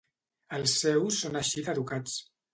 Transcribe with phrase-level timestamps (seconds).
[0.59, 2.19] Els seus són així d’educats.